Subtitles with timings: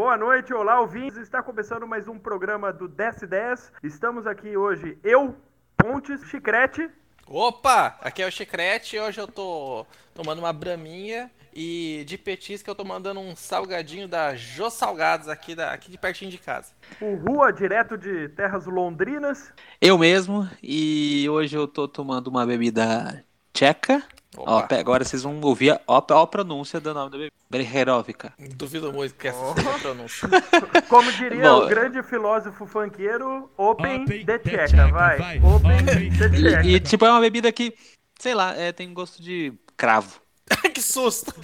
[0.00, 1.18] Boa noite, olá ouvintes.
[1.18, 3.70] Está começando mais um programa do Desce 10.
[3.82, 5.36] Estamos aqui hoje, eu,
[5.76, 6.88] Pontes, Chicrete.
[7.26, 9.84] Opa, aqui é o Chicrete e hoje eu tô
[10.14, 15.54] tomando uma braminha e de petisca eu tô mandando um salgadinho da Jô Salgados aqui,
[15.54, 16.72] da, aqui de pertinho de casa.
[16.98, 19.52] O Rua, direto de terras londrinas.
[19.82, 23.22] Eu mesmo, e hoje eu tô tomando uma bebida
[23.52, 24.02] tcheca.
[24.36, 27.34] Ó, Opa, agora vocês vão ouvir a, ó, a pronúncia do nome da bebida.
[27.50, 28.32] Breherovica.
[28.54, 29.54] duvido muito que essa Oh.
[29.54, 30.28] seja a pronúncia.
[30.88, 35.18] Como diria Bom, o grande filósofo funkeiro, Open, Open the Tcheca, Tcheca, vai.
[35.18, 35.38] vai.
[35.38, 35.84] Open Open
[36.16, 36.62] the Tcheca.
[36.62, 37.74] E, e, tipo, é uma bebida que,
[38.20, 40.20] sei lá, é, tem gosto de cravo.
[40.72, 41.34] que susto!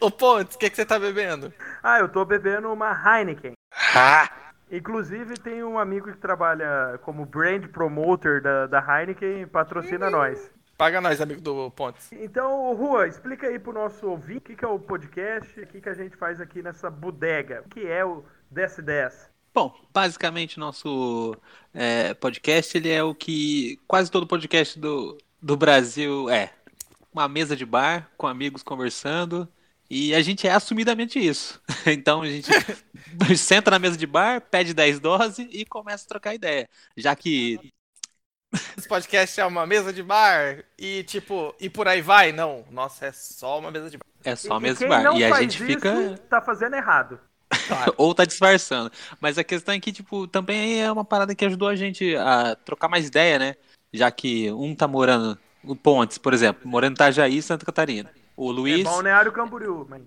[0.00, 1.52] Ô Pontes, o que, que você tá bebendo?
[1.82, 3.52] Ah, eu tô bebendo uma Heineken.
[3.94, 4.28] Ah!
[4.70, 10.50] Inclusive, tem um amigo que trabalha como brand promoter da, da Heineken e patrocina nós.
[10.76, 12.12] Paga nós, amigo do Pontes.
[12.12, 15.80] Então, Rua, explica aí pro nosso ouvinte o que, que é o podcast, o que,
[15.80, 17.62] que a gente faz aqui nessa bodega.
[17.64, 19.30] O que é o Desce 10?
[19.54, 21.34] Bom, basicamente nosso
[21.72, 26.52] é, podcast ele é o que quase todo podcast do, do Brasil é.
[27.10, 29.48] Uma mesa de bar com amigos conversando
[29.88, 31.60] e a gente é assumidamente isso.
[31.86, 32.48] Então a gente
[33.38, 36.68] senta na mesa de bar, pede 10 doses e começa a trocar ideia.
[36.96, 37.72] Já que
[38.76, 42.32] Esse podcast é uma mesa de bar e tipo, e por aí vai?
[42.32, 44.06] Não, nossa, é só uma mesa de bar.
[44.24, 45.16] é só a e mesa de bar.
[45.16, 46.18] E a gente isso, fica.
[46.28, 47.20] tá fazendo errado.
[47.96, 48.90] Ou tá disfarçando.
[49.20, 52.56] Mas a questão é que, tipo, também é uma parada que ajudou a gente a
[52.56, 53.56] trocar mais ideia, né?
[53.92, 58.10] Já que um tá morando, o Pontes, por exemplo, morando em Itajaí, Santa Catarina.
[58.36, 58.84] O É Luiz.
[58.84, 60.02] Balneário Camboriú, mas...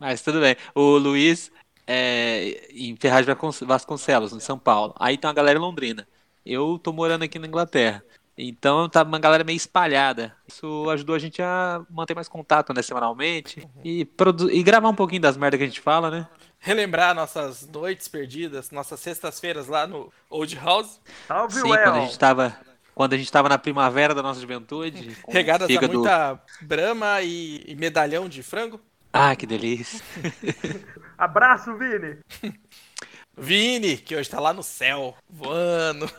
[0.00, 0.56] Mas tudo bem.
[0.74, 1.50] O Luiz
[1.86, 3.26] é em Ferraz
[3.66, 4.94] Vasconcelos, em São Paulo.
[4.98, 6.06] Aí tem uma galera em Londrina.
[6.46, 8.02] Eu tô morando aqui na Inglaterra.
[8.36, 10.34] Então tá uma galera meio espalhada.
[10.46, 13.68] Isso ajudou a gente a manter mais contato, né, semanalmente.
[13.84, 16.28] E, produ- e gravar um pouquinho das merdas que a gente fala, né?
[16.60, 21.82] Relembrar nossas noites perdidas, nossas sextas-feiras lá no Old House, Salve, Sim, Well!
[21.82, 22.56] quando a gente tava.
[22.98, 25.16] Quando a gente tava na primavera da nossa juventude.
[25.28, 28.80] regadas a muita brama e, e medalhão de frango.
[29.12, 30.00] Ah, que delícia.
[31.16, 32.18] Abraço, Vini!
[33.38, 36.10] Vini, que hoje tá lá no céu, voando.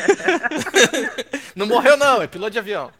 [1.54, 2.90] não morreu não, é piloto de avião.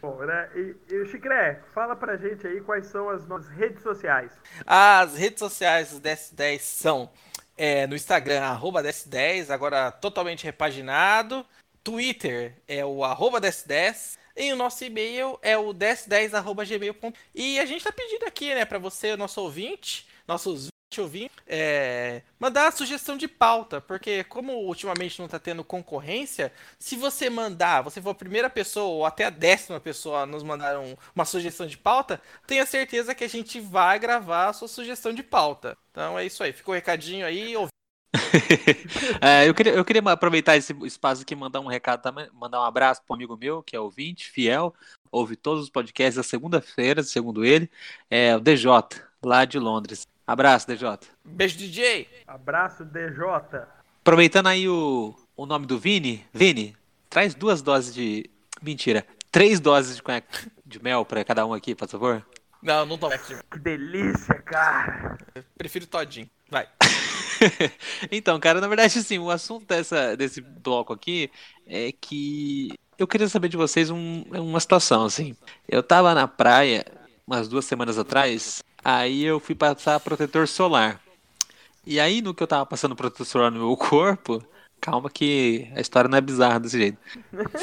[0.00, 0.48] Bom, né?
[0.56, 4.32] E, e o Chicré, fala pra gente aí quais são as nossas redes sociais.
[4.66, 7.12] As redes sociais do DS10 são
[7.56, 11.46] é, no Instagram, arroba DS10, agora totalmente repaginado.
[11.84, 14.18] Twitter é o arroba DS10.
[14.34, 17.12] E o nosso e-mail é o ds10.gmail.com.
[17.34, 22.22] E a gente tá pedindo aqui, né, pra você, nosso ouvinte, nossos 20 ouvintes, é,
[22.38, 23.78] mandar a sugestão de pauta.
[23.80, 28.86] Porque, como ultimamente não tá tendo concorrência, se você mandar, você for a primeira pessoa
[28.86, 33.14] ou até a décima pessoa a nos mandar um- uma sugestão de pauta, tenha certeza
[33.14, 35.76] que a gente vai gravar a sua sugestão de pauta.
[35.90, 37.54] Então é isso aí, ficou o recadinho aí.
[37.56, 37.71] ouvi-
[39.20, 42.60] É, eu, queria, eu queria aproveitar esse espaço aqui e mandar um recado também, mandar
[42.60, 44.74] um abraço para um amigo meu, que é ouvinte, fiel,
[45.10, 47.70] ouve todos os podcasts da segunda-feira, segundo ele,
[48.10, 48.66] é o DJ,
[49.22, 50.06] lá de Londres.
[50.26, 50.98] Abraço, DJ.
[51.24, 52.08] Beijo, DJ!
[52.26, 53.62] Abraço, DJ.
[54.00, 56.76] Aproveitando aí o, o nome do Vini, Vini,
[57.08, 58.30] traz duas doses de.
[58.60, 60.02] Mentira, três doses de,
[60.64, 62.24] de mel para cada um aqui, por favor.
[62.62, 63.12] Não, não tomo.
[63.50, 65.18] Que delícia, cara!
[65.58, 66.30] Prefiro todinho.
[66.48, 66.68] Vai.
[68.10, 71.30] então, cara, na verdade, assim, o assunto dessa, desse bloco aqui
[71.66, 75.36] é que eu queria saber de vocês um- uma situação, assim.
[75.68, 76.84] Eu tava na praia
[77.26, 81.00] umas duas semanas atrás, aí eu fui passar protetor solar.
[81.86, 84.42] E aí, no que eu tava passando protetor solar no meu corpo,
[84.80, 86.98] calma que a história não é bizarra desse jeito.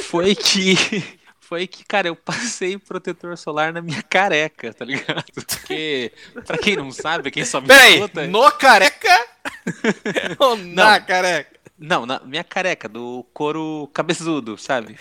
[0.03, 0.75] Foi que.
[1.41, 5.23] Foi que, cara, eu passei protetor solar na minha careca, tá ligado?
[5.33, 6.11] Porque,
[6.45, 8.27] pra quem não sabe, quem só me Peraí, escuta...
[8.27, 9.25] no careca?
[10.39, 11.05] Ou na Não.
[11.05, 11.59] careca?
[11.77, 14.97] Não, na minha careca, do couro cabeçudo, sabe?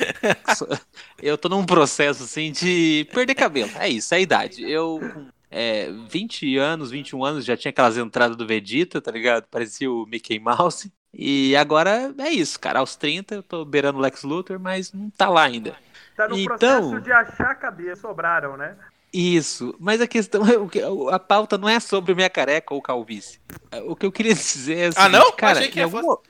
[1.21, 3.71] eu tô num processo assim de perder cabelo.
[3.77, 4.63] É isso, é a idade.
[4.71, 9.45] Eu, com é, 20 anos, 21 anos, já tinha aquelas entradas do Vegeta, tá ligado?
[9.51, 10.93] Parecia o Mickey Mouse.
[11.13, 12.79] E agora é isso, cara.
[12.79, 15.75] Aos 30 eu tô beirando o Lex Luthor, mas não tá lá ainda.
[16.15, 18.77] Tá no Então- processo de achar cabeça, sobraram, né?
[19.13, 22.83] Isso, mas a questão é o que a pauta não é sobre minha careca ou
[22.83, 23.41] calvície.
[23.87, 25.33] O que eu queria dizer é o Ah, não?
[25.33, 26.23] cara, Achei que em ia algum mo-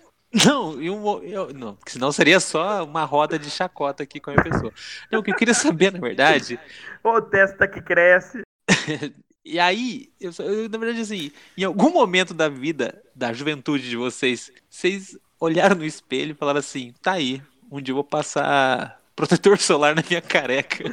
[0.45, 4.21] Não, em um mo- eu, não, porque senão seria só uma roda de chacota aqui
[4.21, 4.73] com a minha pessoa.
[5.11, 6.59] Não, o que eu queria saber, na verdade,
[7.03, 8.43] Ô, testa que cresce.
[9.45, 13.97] e aí, eu, eu, na verdade, assim, em algum momento da vida, da juventude de
[13.97, 19.01] vocês, vocês olharam no espelho e falaram assim, tá aí, um dia eu vou passar
[19.17, 20.85] protetor solar na minha careca.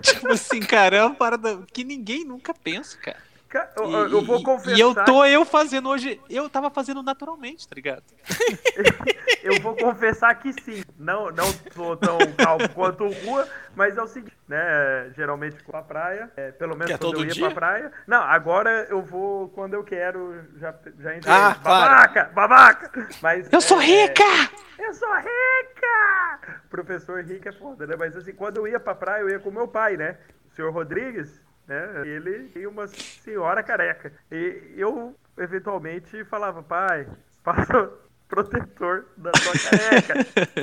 [0.00, 3.27] Tipo assim, cara, é uma parada que ninguém nunca pensa, cara.
[3.48, 4.76] Ca- Eu, eu- eu vou E- confessar.
[4.76, 6.20] E eu tô eu fazendo hoje.
[6.28, 8.02] Eu tava fazendo naturalmente, tá ligado?
[9.42, 10.82] Eu vou confessar que sim.
[10.98, 15.10] Não, não sou tão calmo quanto o Rua, mas é o seguinte, né?
[15.16, 17.46] Geralmente vou pra praia, é, pelo menos é quando todo eu ia dia?
[17.46, 17.92] pra praia.
[18.06, 21.32] Não, agora eu vou quando eu quero, já, já entrei.
[21.34, 21.84] Ah, claro.
[21.94, 23.08] babaca, babaca!
[23.22, 24.24] Mas, Eu sou é, rica!
[24.78, 26.58] Eu sou rica!
[26.68, 27.94] Professor rico é foda, né?
[27.98, 30.18] Mas assim, quando eu ia pra praia, eu ia com meu pai, né?
[30.50, 32.02] O senhor Rodrigues, né?
[32.06, 34.12] Ele tinha uma senhora careca.
[34.32, 37.06] E eu, eventualmente, falava, pai,
[37.44, 37.90] passa
[38.28, 40.14] protetor da sua careca.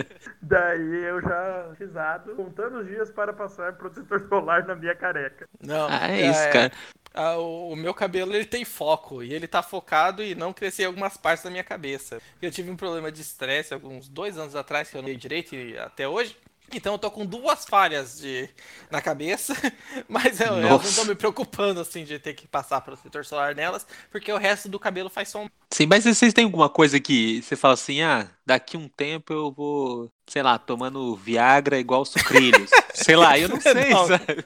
[0.42, 5.48] Daí eu já risado, contando os dias para passar protetor solar na minha careca.
[5.60, 6.72] Não, Ah, é isso, cara.
[7.13, 10.84] Ah, o, o meu cabelo ele tem foco e ele tá focado e não crescer
[10.84, 12.22] em algumas partes da minha cabeça.
[12.42, 15.56] Eu tive um problema de estresse alguns dois anos atrás que eu não dei direito
[15.56, 16.38] e até hoje.
[16.73, 18.50] Então eu tô com duas falhas de,
[18.89, 19.56] na cabeça,
[20.07, 23.85] mas eu, elas não estão me preocupando assim de ter que passar protetor solar nelas,
[24.12, 25.47] porque o resto do cabelo faz som.
[25.71, 29.51] Sim, mas vocês têm alguma coisa que você fala assim, ah, daqui um tempo eu
[29.51, 32.69] vou, sei lá, tomando Viagra igual sucrilhos.
[32.94, 34.07] sei lá, eu não sei, Não.
[34.07, 34.45] sabe?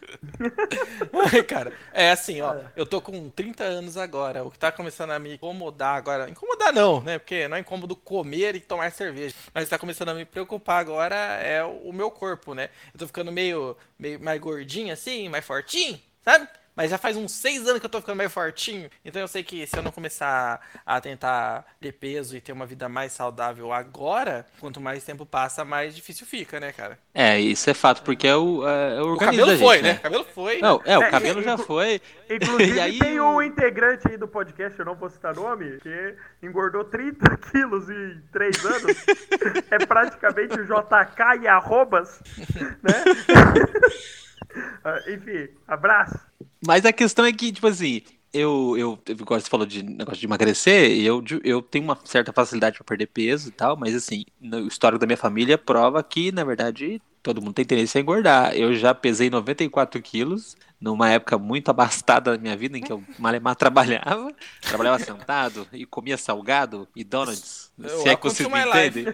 [1.48, 5.20] Cara, é assim, ó, eu tô com 30 anos agora, o que tá começando a
[5.20, 9.70] me incomodar agora, incomodar não, né, porque não é incômodo comer e tomar cerveja, mas
[9.70, 13.31] tá começando a me preocupar agora é o o meu corpo, né, eu tô ficando
[13.31, 16.48] meio, meio mais gordinho assim, mais fortinho, sabe?
[16.80, 18.90] Mas já faz uns seis anos que eu tô ficando meio fortinho.
[19.04, 22.66] Então eu sei que se eu não começar a tentar ter peso e ter uma
[22.66, 26.98] vida mais saudável agora, quanto mais tempo passa, mais difícil fica, né, cara?
[27.14, 29.96] É, isso é fato, porque é o, é, é o cabelo gente, foi, né?
[29.96, 30.60] O cabelo foi.
[30.62, 32.02] Não, é, o É, cabelo e- já inclu- foi.
[32.31, 36.16] Inclusive E aí tem um integrante aí do podcast, eu não vou citar nome, que
[36.42, 38.98] engordou 30 quilos em 3 anos.
[39.70, 42.22] é praticamente o JK e arrobas,
[42.81, 43.04] né?
[44.84, 46.29] Ah, Enfim, abraço.
[46.66, 48.02] Mas a questão é que, tipo assim,
[48.34, 52.32] eu, eu, igual você falou de negócio de emagrecer, e eu, eu tenho uma certa
[52.32, 56.32] facilidade pra perder peso e tal, mas assim, no histórico da minha família prova que,
[56.32, 58.54] na verdade, todo mundo tem interesse em engordar.
[58.56, 63.04] Eu já pesei 94 quilos, numa época muito abastada da minha vida, em que eu
[63.18, 64.32] malemar trabalhava,
[64.62, 69.06] trabalhava sentado e comia salgado e donuts, Eu- se é que vocês me entendem.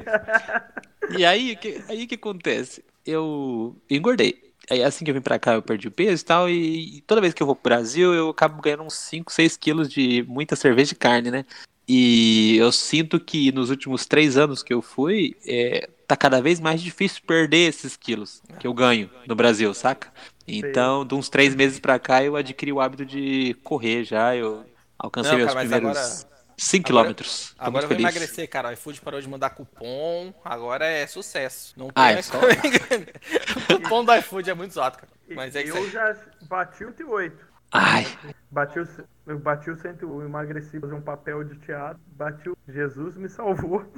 [1.10, 2.84] E aí, que, aí que acontece?
[3.06, 4.44] Eu engordei.
[4.70, 7.22] Aí assim que eu vim pra cá eu perdi o peso e tal, e toda
[7.22, 10.56] vez que eu vou pro Brasil eu acabo ganhando uns 5, 6 quilos de muita
[10.56, 11.46] cerveja e carne, né?
[11.88, 16.60] E eu sinto que nos últimos três anos que eu fui, é, tá cada vez
[16.60, 20.12] mais difícil perder esses quilos que eu ganho no Brasil, saca?
[20.48, 24.66] Então, de uns três meses pra cá eu adquiri o hábito de correr já, eu
[24.98, 27.54] alcancei Não, meus cara, mas primeiros agora- 5 agora- quilômetros.
[27.58, 28.14] Tô Agora eu vou feliz.
[28.16, 28.70] emagrecer, cara.
[28.70, 30.34] O iFood parou de mandar cupom.
[30.44, 31.74] Agora é sucesso.
[31.78, 32.40] Não tem Ah, é mais só-.
[33.74, 35.10] O cupom do iFood é muito zoado, cara.
[35.30, 37.56] Mas é isso eu já bati o 108.
[37.72, 38.06] Ai,
[38.52, 38.88] Bati o,
[39.28, 42.00] eu bati o 101, eu emagreci, fazer um papel de teatro.
[42.08, 43.84] Bati o Jesus me salvou.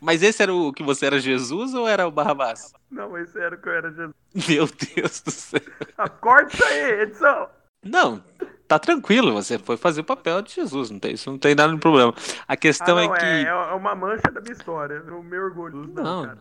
[0.00, 2.72] mas esse era o que você era Jesus ou era o Barrabás?
[2.90, 4.14] Não, esse era o que eu era Jesus.
[4.48, 5.60] Meu Deus do céu.
[5.96, 7.48] Acorde isso aí, edição!
[7.84, 8.22] Não,
[8.66, 11.72] tá tranquilo, você foi fazer o papel de Jesus, não tem, isso não tem nada
[11.72, 12.14] de problema.
[12.46, 14.94] A questão Ah, não, é que é, é uma mancha da minha história.
[15.06, 15.86] Eu me orgulho.
[15.94, 16.24] Não, Não.
[16.26, 16.38] cara.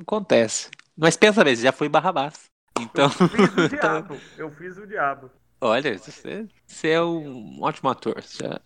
[0.00, 0.70] acontece.
[0.96, 2.44] Mas pensa bem, você já foi Barrabás.
[2.80, 4.16] Então, Eu fiz o diabo.
[4.38, 5.30] Eu fiz o diabo.
[5.60, 8.22] olha, você, você é um ótimo ator.
[8.22, 8.60] você já-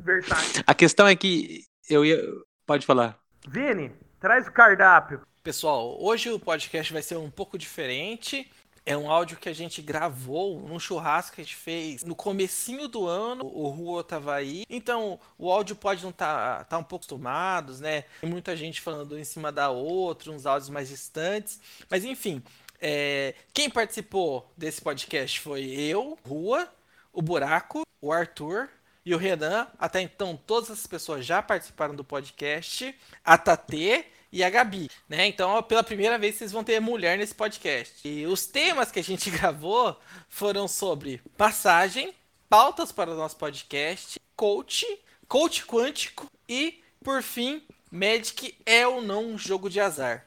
[0.00, 0.62] Verdade.
[0.66, 2.16] A questão é que eu ia.
[2.64, 3.18] Pode falar.
[3.48, 5.20] Vini, traz o cardápio.
[5.42, 8.48] Pessoal, hoje o podcast vai ser um pouco diferente.
[8.84, 12.88] É um áudio que a gente gravou num churrasco que a gente fez no comecinho
[12.88, 13.44] do ano.
[13.46, 14.64] O Rua tava aí.
[14.68, 18.04] Então, o áudio pode não estar tá, tá um pouco acostumados, né?
[18.20, 21.60] Tem muita gente falando em cima da outra, uns áudios mais distantes.
[21.88, 22.42] Mas enfim,
[22.80, 26.68] é, quem participou desse podcast foi eu, Rua,
[27.12, 28.68] o Buraco, o Arthur
[29.04, 29.68] e o Renan.
[29.78, 32.94] Até então, todas as pessoas já participaram do podcast.
[33.24, 35.26] A Tatê e a Gabi, né?
[35.26, 38.06] Então, pela primeira vez vocês vão ter mulher nesse podcast.
[38.08, 39.96] E os temas que a gente gravou
[40.28, 42.14] foram sobre passagem,
[42.48, 44.86] pautas para o nosso podcast, coach,
[45.28, 50.26] coach quântico e, por fim, Magic é ou não um jogo de azar.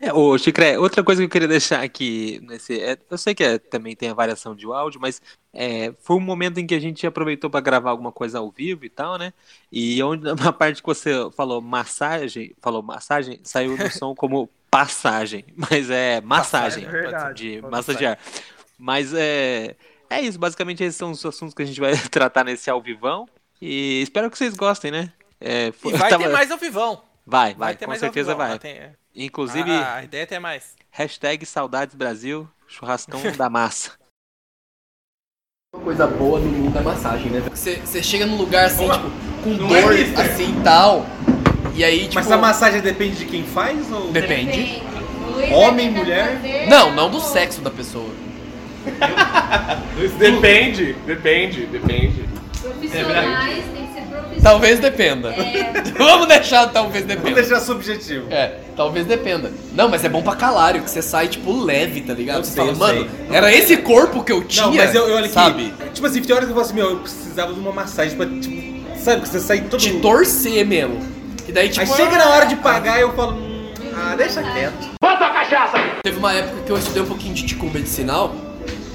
[0.00, 2.80] É, ô, Chicré, outra coisa que eu queria deixar aqui nesse.
[2.80, 5.20] é, eu sei que é- também tem a variação de áudio, mas
[5.52, 8.84] é, foi um momento em que a gente aproveitou para gravar alguma coisa ao vivo
[8.84, 9.32] e tal, né?
[9.72, 15.44] E onde na parte que você falou massagem, falou massagem, saiu no som como passagem,
[15.56, 17.56] mas é massagem, é verdade.
[17.56, 18.18] de massagear.
[18.78, 19.74] Mas é,
[20.08, 23.28] é isso, basicamente esses são os assuntos que a gente vai tratar nesse ao vivão.
[23.60, 25.12] E espero que vocês gostem, né?
[25.40, 27.02] É, E foi- vai tava- ter mais ao vivão.
[27.26, 28.58] Vai, vai, ter com certeza vai.
[28.58, 28.80] tem-
[29.14, 30.74] Inclusive, Ah, a ideia é ter mais.
[30.90, 33.92] hashtag Saudades Brasil, churrascão da massa.
[35.72, 37.42] Uma coisa boa no mundo é massagem, né?
[37.48, 39.08] Você você chega num lugar assim, tipo,
[39.44, 41.06] com Não dor, é, assim e tal.
[41.76, 42.16] E aí, tipo.
[42.16, 44.10] Mas a massagem depende de quem faz ou.
[44.10, 44.82] Depende.
[45.52, 46.66] Homem, mulher?
[46.68, 48.10] Não, não do sexo da pessoa.
[50.18, 52.24] Depende, depende, depende.
[52.60, 53.89] Profissionais tem
[54.20, 54.42] profissionais.
[54.42, 55.28] Talvez dependa.
[55.30, 55.72] É.
[55.98, 57.40] Vamos deixar talvez Vamos dependa.
[57.40, 58.26] deixar subjetivo.
[58.30, 59.50] É, talvez dependa.
[59.74, 62.38] Não, mas é bom pra calário, que você sai, tipo, leve, tá ligado?
[62.38, 63.36] Eu Você sei, fala, eu mano, sei.
[63.36, 64.66] era esse corpo que eu tinha.
[64.66, 65.34] Não, mas eu, eu olha aqui.
[65.34, 65.74] Sabe?
[65.92, 68.26] Tipo assim, tem hora que eu falo assim, meu, eu precisava de uma massagem pra,
[68.26, 69.80] tipo, sabe, que você sai todo.
[69.80, 70.98] Te torcer mesmo.
[71.48, 71.80] E daí, tipo.
[71.80, 74.90] Aí chega na hora de pagar eu falo, hum, ah, deixa quieto.
[76.02, 78.34] Teve uma época que eu estudei um pouquinho de ticum medicinal.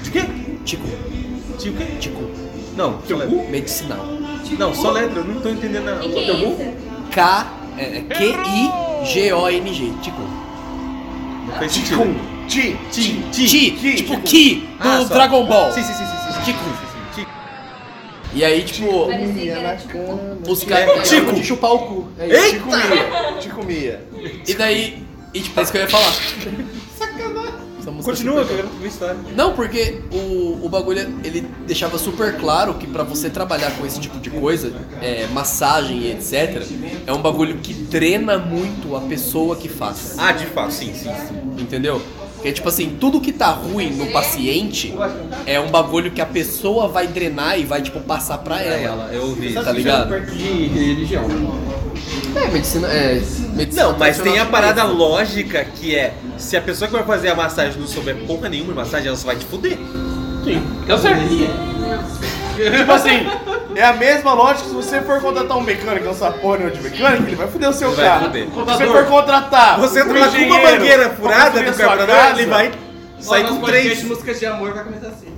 [0.02, 0.24] De quê?
[0.64, 0.88] Ticum.
[1.58, 1.84] Tio o quê?
[2.00, 2.30] Ticum.
[2.76, 2.98] Não.
[3.50, 4.06] Medicinal.
[4.54, 6.04] Não, só letra, eu não tô entendendo nada.
[6.04, 6.74] E que é isso?
[7.10, 7.46] K.
[7.78, 9.92] É, é Q-I-G-O-N-G.
[10.02, 10.28] Ticum.
[11.46, 12.36] Não fez sentido.
[12.48, 13.96] Ti, Ti, Ki.
[13.96, 15.04] Tipo Ki do Ah.
[15.04, 15.72] Dragon Ball.
[15.72, 16.54] Sim, sim, sim, sim, sim.
[17.14, 17.26] Sim.
[18.34, 19.98] E aí, tipo, que era tipo.
[20.48, 21.08] os caras.
[21.08, 21.32] Tico.
[21.32, 22.08] de chupar o cu.
[22.18, 22.50] É isso.
[22.54, 24.04] Te comia, te comia.
[24.46, 25.02] E daí.
[25.34, 26.12] E tipo, é isso que eu ia falar.
[27.86, 29.16] Essa música Continua, é que super- eu quero história.
[29.36, 34.00] Não, porque o, o bagulho ele deixava super claro que pra você trabalhar com esse
[34.00, 36.62] tipo de coisa, é, massagem e etc,
[37.06, 40.16] é um bagulho que drena muito a pessoa que faz.
[40.18, 41.62] Ah, de fato, sim, sim, sim.
[41.62, 42.02] Entendeu?
[42.34, 44.92] Porque, tipo assim, tudo que tá ruim no paciente
[45.46, 49.04] é um bagulho que a pessoa vai drenar e vai, tipo, passar pra É ela.
[49.04, 49.52] ela, eu ouvi.
[49.54, 50.08] Tá ligado?
[50.08, 51.22] Perto de religião.
[52.34, 52.88] É, medicina.
[52.88, 53.14] É,
[53.54, 54.98] medicina Não, mas tem a parada chinesa.
[54.98, 58.72] lógica que é, se a pessoa que vai fazer a massagem não souber porra nenhuma
[58.72, 59.78] de massagem, ela só vai te fuder.
[60.44, 60.62] Sim.
[60.86, 61.12] Eu sei.
[62.56, 63.26] Tipo assim,
[63.74, 67.36] é a mesma lógica se você for contratar um mecânico, porra nenhuma de mecânico, ele
[67.36, 68.32] vai fuder o seu Vai carro.
[68.32, 72.46] Se você for contratar Você um entra lá com uma mangueira furada do carburador, ele
[72.46, 72.72] vai
[73.18, 74.02] sair com três.
[74.04, 75.28] músicas de amor vai começar assim.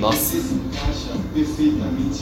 [0.00, 0.36] Nossa.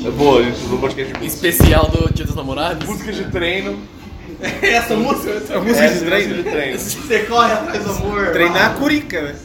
[0.04, 1.46] Eu vou, a gente usou podcast de música.
[1.46, 2.88] Especial do Dia dos Namorados.
[2.88, 3.78] Música de treino.
[4.60, 5.30] Essa música?
[5.30, 6.28] É música Essa de é treino.
[6.30, 6.78] música de treino.
[6.80, 8.30] Você corre atrás do amor.
[8.32, 9.36] Treinar a curica, né?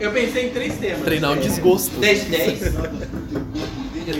[0.00, 1.04] Eu pensei em três temas.
[1.04, 1.96] Treinar o desgosto.
[2.00, 2.72] 10 de 10.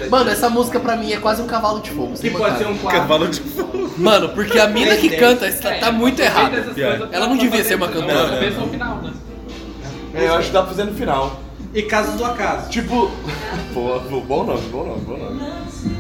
[0.09, 2.13] Mano, essa música pra mim é quase um cavalo de fogo.
[2.13, 3.01] Que sem pode ser um quadro.
[3.01, 3.95] Cavalo de fogo.
[3.97, 6.73] Mano, porque a mina que canta está, tá muito errada.
[7.11, 8.15] Ela não devia ser uma cantora.
[8.15, 8.39] Não, não.
[8.39, 9.13] Pensa no final, né?
[10.15, 11.48] É, eu acho que dá pra fazer no final.
[11.75, 12.71] E casos do acaso.
[12.71, 13.11] Tipo.
[13.75, 15.41] Pô, pô, bom nome, bom nome, bom nome.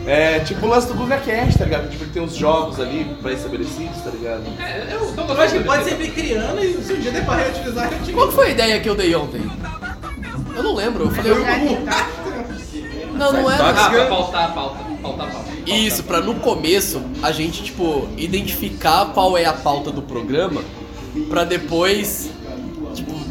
[0.06, 1.90] É tipo o lance do GugaCast, tá ligado?
[1.90, 4.42] Tipo, ele tem uns jogos ali pré-estabelecidos, tá ligado?
[4.58, 7.36] É, eu, eu acho que pode ser bem criando e se um dia der pra
[7.36, 8.12] reutilizar, reutiliza.
[8.12, 9.42] Qual foi a ideia que eu dei ontem?
[10.56, 11.04] Eu não lembro.
[11.04, 11.32] Eu falei.
[13.12, 13.68] Não, não era.
[13.68, 14.78] Ah, pra pautar a pauta.
[15.02, 15.48] Pautar a pauta.
[15.66, 20.62] Isso, pra no começo a gente, tipo, identificar qual é a pauta do programa,
[21.28, 22.30] pra depois,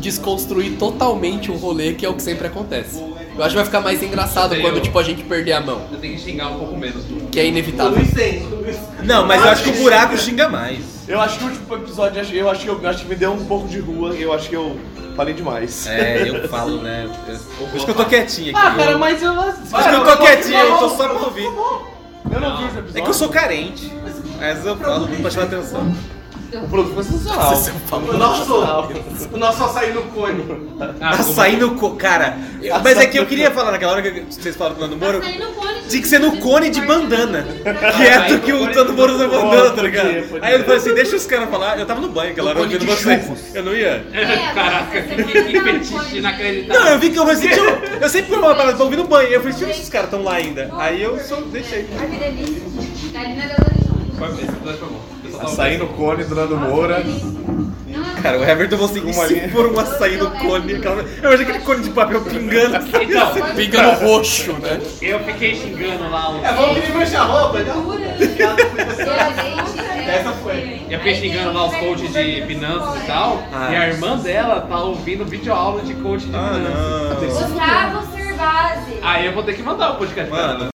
[0.07, 2.97] desconstruir totalmente um rolê que é o que sempre acontece.
[3.35, 5.61] Eu acho que vai ficar mais engraçado Eu quando, tenho- tipo, a gente perder a
[5.61, 7.03] mão, Eu tenho que xingar um pouco menos.
[7.31, 7.97] que é inevitável.
[9.03, 10.79] Não, mas eu acho que o buraco xinga mais.
[11.07, 13.31] Eu acho que o último episódio, eu acho que eu, eu acho que me deu
[13.33, 14.77] um pouco de rua, eu acho que eu
[15.15, 15.85] falei demais.
[15.87, 17.07] É, eu falo, né?
[17.25, 18.77] Por isso que eu tô quietinho Ah, aqui.
[18.77, 19.33] cara, mas eu.
[19.33, 21.43] Isso que eu tô quietinho, eu tô só pra ouvir.
[21.45, 22.97] Eu não vi esse episódio.
[22.97, 23.93] É que eu sou carente.
[24.39, 25.95] Mas eu falo pra chamar atenção.
[26.53, 27.53] O produto foi sensacional.
[27.91, 28.55] O nosso,
[29.33, 30.45] o nosso açaí no cone.
[31.01, 31.97] Açaí no cone.
[31.97, 32.37] Cara,
[32.83, 35.19] mas é que eu queria falar naquela hora que vocês falaram do Nando Moro.
[35.19, 37.45] Tá cone Tinha que ser no cone de bandana.
[37.97, 40.09] Que é do que o Nando Moro usa bandana, tá ligado?
[40.41, 41.77] Aí eu falei assim: deixa os caras falar.
[41.77, 43.55] Eu tava no banho aquela hora cone ouvindo vocês.
[43.55, 44.05] Eu não ia.
[44.13, 46.81] É, Caraca, você que, fetiche inacreditável.
[46.81, 47.61] Não, eu vi que eu falei assim:
[48.01, 49.27] eu sempre fui uma parada, tô ouvindo banho.
[49.27, 50.69] Eu falei: deixa eu os caras estão lá ainda.
[50.77, 51.87] Aí eu só deixei.
[51.99, 52.61] Ai, que delícia.
[53.11, 54.17] Galinha da Horizonte.
[54.17, 55.16] Foi, esse episódio foi bom.
[55.37, 57.03] Tava- Açaí no cone do Nando Moura.
[57.03, 60.75] Não, Cara, o Everton falou assim: e Uma se for um açaí no cone?
[60.75, 62.75] Aquela- Eu achei aquele cone de papel pingando.
[63.01, 64.79] Então, Fica no roxo, né?
[65.01, 66.45] eu fiquei xingando lá o.
[66.45, 67.59] É, vamos pedir mancha roupa,
[70.07, 70.85] Essa foi.
[70.89, 73.43] Eu fiquei xingando lá os coaches de finanças e tal.
[73.53, 73.69] Ah.
[73.71, 77.49] E a irmã dela tá ouvindo vídeo aula de coach de Ah, finanças.
[77.49, 78.99] Gustavo Servazzi.
[79.01, 80.53] Aí eu vou ter que mandar o podcast pra ela.
[80.53, 80.69] Mano,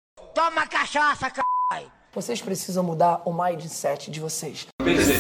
[2.14, 4.68] Vocês precisam mudar o mindset de vocês.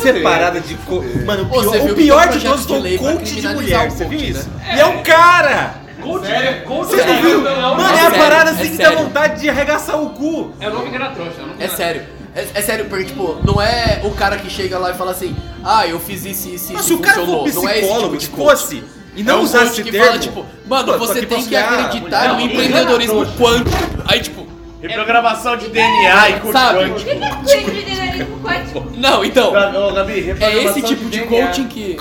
[0.01, 0.75] separada de.
[0.75, 1.01] Co...
[1.25, 3.89] Mano, o pior, viu o que pior de todos foi o coach de mulher.
[3.89, 4.49] Você viu isso?
[4.49, 4.75] né?
[4.75, 5.75] E é um cara!
[6.01, 7.47] Coach, é, coach Vocês não é, viram?
[7.47, 9.03] é, Mano, é é a sério, parada é assim que dá sério.
[9.03, 10.51] vontade de arregaçar o cu.
[10.59, 11.35] é o novo Vira Trouxa.
[11.59, 12.01] é É sério.
[12.35, 15.33] É, é sério, porque, tipo, não é o cara que chega lá e fala assim,
[15.63, 17.47] ah, eu fiz isso, isso, Mas isso se e o cara funcionou.
[17.47, 18.83] for não é esse tipo psicólogo, de fosse,
[19.15, 20.05] e não é um usasse coach esse que termo...
[20.07, 23.77] fala, tipo, mano, Pô, você tem que acreditar no empreendedorismo quântico.
[24.07, 24.40] Aí, tipo,
[24.81, 26.79] Reprogramação de DNA e curso Sabe?
[26.79, 27.09] quântico.
[27.11, 29.49] O que é coach de Não, então.
[29.49, 31.45] Ô, Gabi, É esse tipo de DNA.
[31.47, 31.97] coaching que.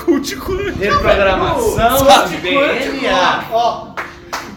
[0.79, 2.37] Reprogramação Sabe?
[2.37, 3.45] de DNA.
[3.53, 3.87] Ó,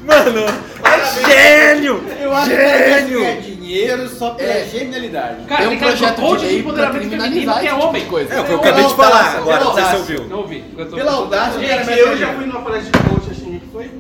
[0.06, 0.46] mano,
[0.84, 2.04] é gênio!
[2.22, 3.20] Eu acho Gênio!
[3.20, 4.66] que é dinheiro só pela É.
[4.72, 5.38] genialidade.
[5.58, 8.34] Tem um projeto de lei pra criminalizar esse tipo de coisa.
[8.34, 10.24] É o que eu acabei de falar agora, não sei se você ouviu.
[10.30, 10.60] Não ouvi.
[10.94, 13.92] Pela audácia, cara eu já fui numa palestra de coach, assim, que foi.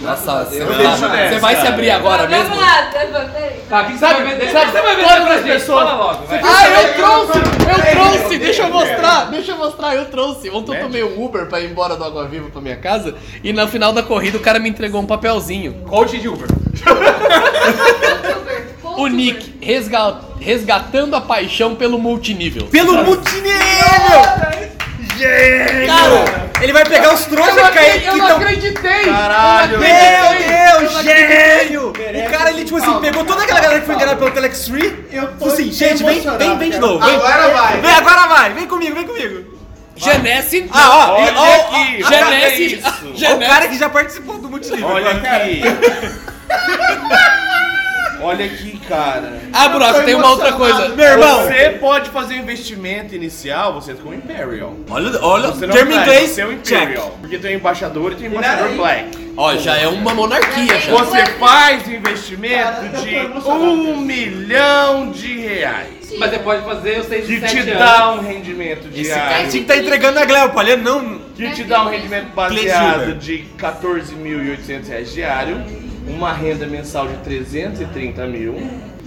[0.00, 2.44] Nossa, você, você vai se abrir agora mesmo?
[2.48, 3.60] Vamos lá, peraí.
[3.68, 4.50] Tá, o que você Sabe- vai vender?
[4.50, 5.52] sabe- Você vai vender todas pra as gente?
[5.52, 6.24] pessoas- Fala logo.
[6.26, 6.40] vai.
[6.42, 7.38] Ah, eu trouxe!
[7.38, 8.38] Eu trouxe!
[8.38, 9.24] Deixa eu mostrar!
[9.30, 10.48] Deixa eu mostrar, eu trouxe.
[10.50, 13.14] Ontem eu tomei um Uber pra ir embora do Água Viva pra minha casa
[13.44, 15.74] e no final da corrida o cara me entregou um papelzinho.
[15.86, 16.48] Coach de Uber.
[18.96, 22.66] O Nick, resga- resgatando a paixão pelo multinível.
[22.66, 24.69] Pelo multinível!
[25.20, 25.86] Gênio!
[25.86, 29.04] Cara, ele vai pegar os Eu trouxas que caem eu não tão- acreditei!
[29.04, 29.74] Caralho.
[29.74, 30.80] Eu Meu.
[30.80, 31.88] Deus, gênio!
[31.90, 35.06] O cara, ele, tipo assim, pegou toda aquela galera que foi enganada pelo Telex Free.
[35.12, 37.04] Eu tô Falou assim, gente, vem, vem, vem de novo.
[37.04, 37.80] Vem, Agora vai.
[37.80, 39.60] vem, agora vai, vem comigo, vem comigo.
[39.96, 40.66] Genesse.
[40.72, 42.02] Ah, ó, Olha ó, aqui.
[42.02, 42.80] ó, Genesse.
[42.82, 43.50] ó, o Genesse.
[43.52, 44.88] cara que já participou do multinível.
[44.88, 45.60] Olha aqui.
[48.22, 49.40] Olha aqui, cara.
[49.52, 50.88] Ah, Buraco, tem uma outra coisa.
[50.90, 54.74] Meu irmão, Você pode fazer um investimento inicial, você com o Imperial.
[54.90, 56.82] olha, olha, Você não termo faz, inglês, você é o check.
[56.82, 57.18] Imperial.
[57.20, 59.30] Porque tem o embaixador e tem o embaixador Black.
[59.36, 60.92] Ó, já é uma monarquia já.
[60.92, 63.16] Você faz um investimento de
[63.48, 65.88] um milhão de reais.
[66.18, 68.24] Mas você pode fazer os 6 Que de te 7 dá anos.
[68.24, 69.50] um rendimento Esse cara diário.
[69.50, 71.20] tinha que estar entregando a Gleba, olha, não...
[71.36, 75.64] Que te dá um rendimento baseado de 14.800 reais diário,
[76.06, 78.54] uma renda mensal de 330 mil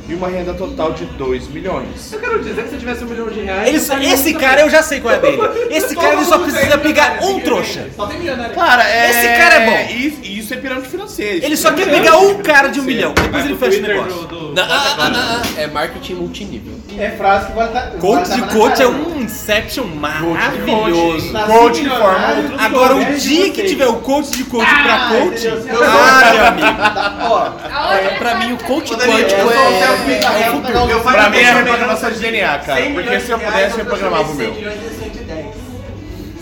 [0.07, 2.12] e uma renda total de 2 milhões.
[2.12, 3.67] Eu quero dizer que se eu tivesse um milhão de reais.
[3.67, 5.41] Ele só- esse cara eu já sei qual é dele.
[5.74, 7.88] Esse cara ele só precisa pegar um trouxa.
[7.95, 8.53] Só tem milionário.
[8.53, 9.10] Cara, é...
[9.10, 9.93] Esse cara é bom.
[9.93, 11.45] Isso, isso é pirâmide financeira.
[11.45, 14.27] Ele só é quer pegar um cara de um milhão, depois ele fecha o negócio.
[14.53, 16.74] Não, ah, ah, ah, é marketing multinível.
[16.98, 17.91] É frase que vale dar.
[17.93, 21.33] Coach de coach é um Inception Coach, maravilhoso.
[21.33, 22.55] Coach de milionário, forma outro.
[22.60, 26.77] Agora, o dia de que tiver o coach de coach pra coach, ah, meu amigo.
[26.77, 30.89] Tá, outra Pra mim, o coach sou o é, é o futuro.
[30.91, 32.81] eu Pra mim é a uma reprogramação de DNA, cara.
[32.81, 34.53] 100 Porque se eu de pudesse, eu reprogramava o 100 meu.
[34.53, 35.46] milhões 110.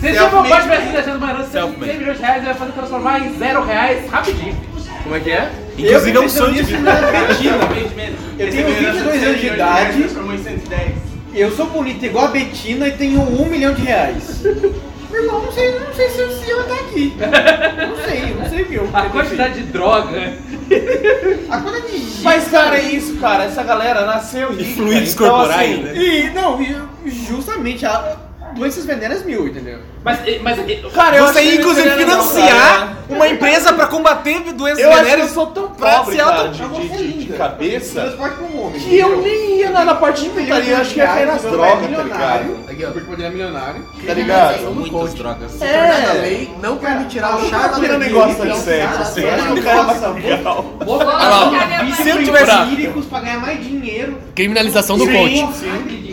[0.00, 0.48] seu Self-made.
[0.48, 1.90] pai tivesse deixando uma herança de Self-made.
[1.92, 4.56] 100 milhões de reais, ele vai fazer transformar em zero reais rapidinho.
[5.02, 5.50] Como é que é?
[5.78, 6.90] Inclusive é um sonho de vida.
[8.38, 9.98] Eu tenho 22 anos de idade.
[9.98, 10.90] Transformou em 110.
[11.34, 14.42] Eu sou bonito igual a Betina e tenho um milhão de reais.
[15.12, 17.14] Meu irmão, não sei, não sei se eu, se eu até aqui.
[17.18, 18.90] Não sei, não sei o que eu.
[18.94, 20.38] A quantidade de droga.
[21.50, 22.22] A quantidade de gente.
[22.22, 23.44] Mas, cara, é isso, cara.
[23.44, 24.74] Essa galera nasceu rica.
[24.74, 25.96] fluidos então, corporais, assim, né?
[25.96, 28.16] E, não, e justamente a
[28.54, 29.78] doenças venéreas mil, entendeu?
[30.04, 30.58] Mas, mas
[30.92, 32.96] Cara, eu Você inclusive, não é financiar cara.
[33.08, 35.30] uma empresa pra combater doenças Eu acho que eu venéreas.
[35.30, 38.16] sou tão pra pobre, cara, de, de, de, de cabeça,
[38.58, 38.80] homem.
[38.80, 40.70] que eu nem ia na, na parte de putaria.
[40.72, 42.92] Eu acho que ia cair nas Meu drogas, é tá ligado?
[42.92, 43.86] Porque poder é milionário.
[44.06, 44.74] Tá ligado?
[44.74, 45.62] Muitas drogas.
[45.62, 45.72] É.
[45.72, 49.24] Tornada lei não permitirá o chá um negócio de sexo, assim.
[49.24, 50.64] Acho que o cara vai ser legal.
[52.02, 54.18] Se eu tivesse Víricos pra ganhar mais dinheiro.
[54.34, 55.46] Criminalização do coach.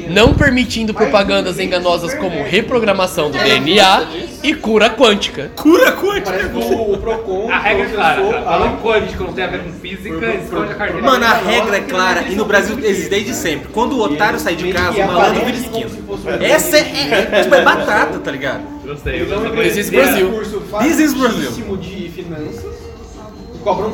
[0.09, 4.07] Não permitindo propagandas enganosas como reprogramação do DNA
[4.43, 5.51] e cura quântica.
[5.55, 6.31] Cura quântica.
[6.31, 7.49] Parece que o, o Procon.
[7.51, 8.21] a regra é clara.
[8.43, 11.01] Falou a- em quântico, não tem a ver com física, esconde a carteira.
[11.05, 13.69] Mano, a regra é clara e no Brasil existe desde sempre.
[13.71, 15.89] Quando o otário sai de casa, o malandro vira esquina.
[16.41, 18.61] Essa é, é, tipo, é batata, tá ligado?
[18.85, 19.51] Gostei, eu Então.
[19.63, 20.31] This is Brasil.
[20.31, 21.77] curso This is Brasil.
[21.77, 22.79] de finanças.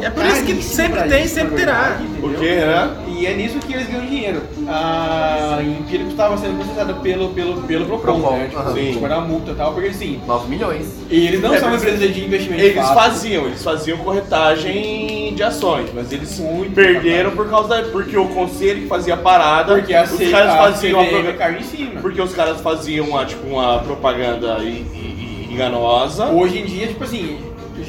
[0.02, 1.98] É por isso que sempre tem, sempre na terá.
[2.00, 2.40] entendeu?
[2.40, 2.90] quê, né?
[3.18, 4.42] E é nisso que eles ganham dinheiro.
[4.68, 8.48] A Empírico estava sendo processada pelo, pelo, pelo Procon, Procon, né?
[8.50, 8.74] Tipo.
[8.74, 8.92] Sim.
[8.94, 10.94] tipo, era uma multa e tal, porque assim, 9 milhões.
[11.10, 12.96] e eles não É, são mas empresas de investimento Eles fácil.
[12.96, 16.42] faziam, eles faziam corretagem de ações, mas eles
[16.74, 17.84] perderam por causa da.
[17.90, 21.06] Porque o conselho que fazia a parada, Porque a os C- caras a faziam a
[21.06, 22.02] proga- caiu em cima.
[22.02, 26.26] Porque os caras faziam uma, tipo, uma propaganda e- e- e enganosa.
[26.28, 27.38] Hoje em dia, tipo assim,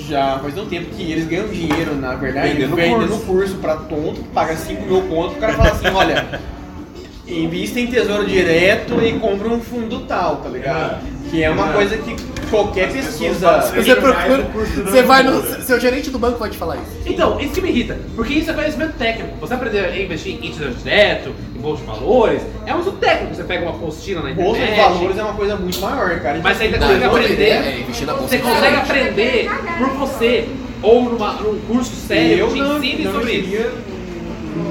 [0.07, 3.25] já faz um tempo que eles ganham dinheiro, na verdade, Vendendo vendendo curso.
[3.27, 6.41] curso pra tonto, que paga 5 mil conto, o cara fala assim, olha,
[7.27, 11.05] invista em tesouro direto e compra um fundo tal, tá ligado?
[11.31, 12.15] Que é uma coisa que
[12.51, 13.61] qualquer pesquisa.
[13.75, 14.43] Você procura.
[14.85, 15.43] Você vai no.
[15.63, 16.85] Seu gerente do banco vai te falar isso.
[17.07, 19.37] Então, isso que me irrita, porque isso é conhecimento técnico.
[19.41, 23.35] Você aprender a investir em tesouro direto, em bolsa de valores, é um uso técnico.
[23.35, 24.77] Você pega uma apostila na Bolsa internet.
[24.77, 26.41] de valores é uma coisa muito maior, cara.
[26.43, 27.45] Mas você ainda Não, consegue vou aprender.
[27.51, 30.49] é, investir na bolsa você consegue aprender por você.
[30.83, 33.71] Ou numa, num curso sério eu que ensine sobre isso.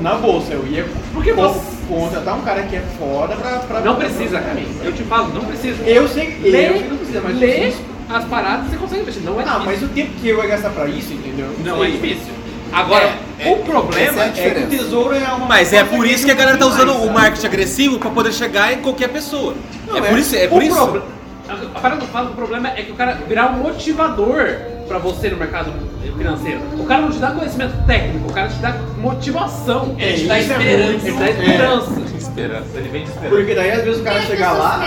[0.02, 3.60] na bolsa, eu ia Porque você- contratar um cara que é foda pra.
[3.60, 4.76] pra Não precisa, Camille.
[4.84, 5.84] Eu te falo, não precisa.
[5.84, 7.74] Eu sei, eu Lê, sei que não precisa, mas lê
[8.10, 9.24] as paradas você consegue investir.
[9.24, 9.66] Não é Ah, difícil.
[9.66, 11.48] mas o tempo que eu ia gastar pra isso, entendeu?
[11.64, 12.34] Não é difícil.
[12.72, 13.14] Agora,
[13.46, 15.46] O problema Essa é, que o tesouro é uma.
[15.46, 17.14] Mas é por isso que a galera tá não usando mais, o sabe?
[17.20, 19.54] marketing agressivo pra poder chegar em qualquer pessoa.
[19.88, 20.02] Não, é, é.
[20.10, 20.76] por isso, é O por isso.
[20.76, 21.02] proble-
[21.50, 24.48] A parada do falo, o problema é que o cara virar um motivador
[24.88, 25.72] pra você no mercado
[26.18, 26.60] financeiro.
[26.80, 29.96] O cara não te dá conhecimento técnico, o cara te dá motivação.
[29.98, 31.08] É, Ele te dá é esperança.
[31.08, 31.30] Ele dá é.
[31.32, 32.06] esperança.
[32.18, 33.36] Esperança, ele vem de esperança.
[33.36, 34.86] Porque daí às vezes o cara chega lá.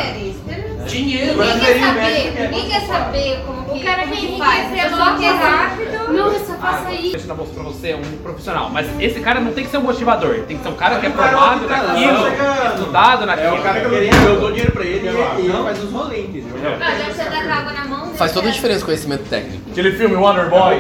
[0.87, 1.33] Dinheiro.
[1.39, 4.69] Ninguém quer seria saber, ninguém quer saber como que, O cara como vem que faz.
[4.69, 6.13] quer ser A pessoa logo quer rápido.
[6.13, 7.11] Nossa, faça isso.
[7.13, 9.83] Deixa eu mostrar pra você um profissional, mas esse cara não tem que ser um
[9.83, 13.49] motivador, tem que ser um cara que é formado tá naquilo, chega- estudado naquilo.
[13.57, 16.25] É o cara que eu, eu dou dinheiro pra ele e ele faz os rolês,
[16.25, 16.79] entendeu?
[16.79, 17.98] Não, você tá com água na mão.
[18.19, 19.71] Faz toda a diferença o conhecimento técnico.
[19.71, 20.75] Aquele filme Wonderboy.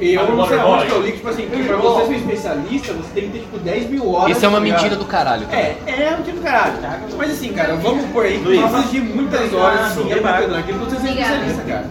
[0.00, 0.70] E eu não sei Wonderboy.
[0.78, 3.30] onde que eu li, tipo assim, que pra você ser um especialista, você tem que
[3.30, 4.36] ter tipo 10 mil horas.
[4.36, 5.46] Isso é uma tá mentira do caralho.
[5.46, 5.60] cara.
[5.60, 6.74] É, é um tipo do caralho.
[7.16, 10.88] Mas assim, cara, vamos por aí, que precisa de muitas horas assim, aprendendo aquilo pra
[10.88, 11.86] você ser especialista, cara.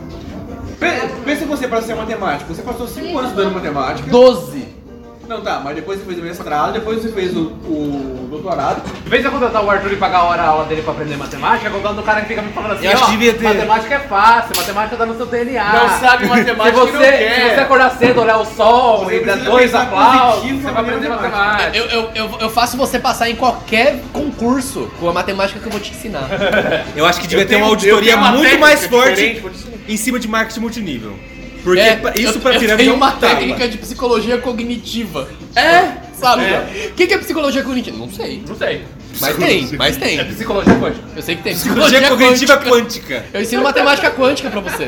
[0.79, 4.09] Pe- Pensa você pra ser matemático, você passou 5 anos estudando matemática.
[4.09, 4.76] 12.
[5.27, 8.81] Não, tá, mas depois você fez o mestrado, depois você fez o, o doutorado.
[9.05, 10.93] Em vez de eu contratar o Arthur e pagar a hora a aula dele pra
[10.93, 13.11] aprender matemática, eu contrato o cara que fica me falando assim, Eu acho ó, que
[13.11, 15.73] devia ter- matemática é fácil, matemática tá no seu DNA.
[15.73, 17.49] Não sabe matemática se você, não quer.
[17.49, 20.61] Se você acordar cedo, olhar o sol Você e der precisa dois pensar aplausos, positivo
[20.61, 21.77] você vai aprender aprender matemática.
[21.77, 25.71] Eu, eu, eu, eu faço você passar em qualquer concurso com a matemática que eu
[25.71, 26.27] vou te ensinar.
[26.95, 29.43] Eu acho que devia Eu ter uma auditoria muito mais forte
[29.87, 31.19] em cima de marketing multinível.
[31.67, 33.27] Porque É, pra- isso eu, pra eu pirâmide tenho é um uma tapa.
[33.35, 35.27] técnica de psicologia cognitiva.
[35.53, 35.91] É?
[36.13, 36.43] Sabe?
[36.45, 37.97] O que, que é psicologia cognitiva?
[37.97, 38.41] Não sei.
[38.47, 38.85] Não sei.
[39.19, 40.25] Mas tem, mas É tem.
[40.25, 41.03] psicologia quântica.
[41.13, 41.53] Eu sei que tem.
[41.55, 43.25] Psicologia cognitiva quântica.
[43.33, 44.87] Eu ensino matemática quântica pra você.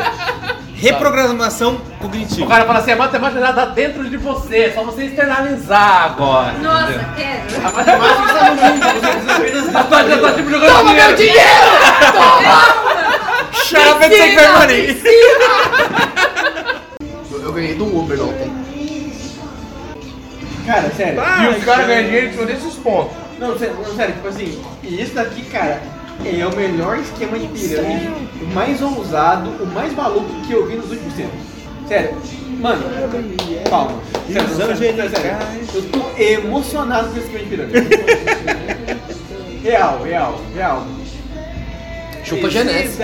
[0.75, 2.47] Reprogramação O cognitiva.
[2.47, 6.53] cara fala assim, a matemática tá dentro de você, é só você externalizar agora.
[6.53, 7.57] Nossa, quero.
[7.57, 9.67] A matemática está no mundo, você precisa apenas...
[9.67, 11.39] A matemática tá tipo jogando Toma meu dinheiro!
[13.65, 15.01] Shut up and take my money.
[17.49, 18.51] Eu, ganhei do Uber ontem.
[20.67, 21.19] Cara, sério.
[21.19, 23.17] E os caras ganham dinheiro em cima desses pontos.
[23.39, 25.81] Não, sério, não, sério, tipo assim, e isso daqui, cara,
[26.23, 30.75] é o melhor esquema de pirâmide, o mais ousado, o mais maluco que eu vi
[30.75, 31.39] nos últimos tempos.
[31.87, 32.15] Sério,
[32.59, 32.83] mano,
[33.67, 33.99] palma.
[34.31, 35.37] Sério, sério, sério, sério,
[35.73, 37.79] eu tô emocionado com esse esquema de pirâmide.
[39.63, 40.87] Real, real, real.
[42.23, 42.97] Chupa Genese.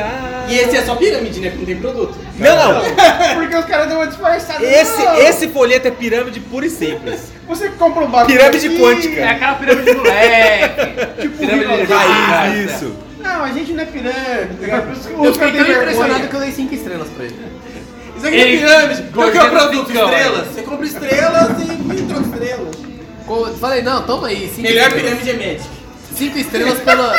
[0.50, 1.50] E esse é só pirâmide, né?
[1.50, 2.18] Porque não tem produto.
[2.38, 2.82] Não, não.
[3.36, 4.64] Porque os caras dão uma disfarçada.
[4.64, 5.18] Esse, Não.
[5.20, 7.32] esse folheto é pirâmide pura e simples.
[7.48, 8.38] Você compra um bagulho.
[8.38, 9.30] Pirâmide aqui, É quântica.
[9.30, 10.76] aquela pirâmide do moleque.
[11.22, 12.96] Tipo, pirâmide de Raiz, isso.
[13.20, 14.70] Não, a gente não é pirâmide.
[14.70, 14.84] tá?
[14.92, 15.82] Os Eu caras fiquei têm tão vergonha.
[15.82, 17.36] impressionado que eu dei 5 estrelas pra ele.
[18.18, 19.04] Isso aqui é Ele- pirâmide.
[19.14, 19.88] Qual que é o Gorjeta produto?
[19.88, 20.48] Picão, Estrelas.
[20.48, 22.76] Você compra estrelas e troca estrelas.
[23.26, 24.48] Co- Falei, não, toma aí.
[24.56, 25.20] Cinco Melhor estrelas.
[25.20, 25.70] pirâmide é Magic.
[26.16, 27.14] 5 estrelas pela.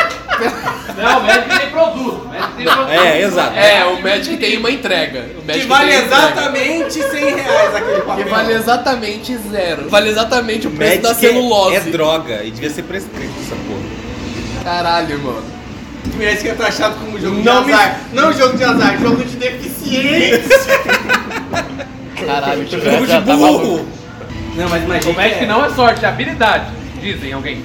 [0.96, 2.24] Não, o médico tem produto.
[2.24, 2.90] o médico tem produto.
[2.90, 3.56] É, exato.
[3.59, 5.26] É, o Magic tem uma entrega.
[5.38, 6.24] O Magic Que vale tem entrega.
[6.26, 8.24] exatamente 100 reais aquele papel.
[8.24, 9.88] Que vale exatamente zero.
[9.90, 11.76] Vale exatamente o preço da Magic é- celulose.
[11.76, 14.64] é droga e devia ser prescrito essa porra.
[14.64, 15.44] Caralho, mano.
[16.16, 18.00] Magic é taxado como jogo Não de me- azar.
[18.12, 20.80] Não jogo de azar, jogo de deficiência.
[22.26, 23.87] Caralho, o Jogo de tá burro.
[24.56, 25.12] Não, mas imagina.
[25.12, 26.66] O médico não é sorte, é habilidade.
[27.00, 27.62] Dizem alguém.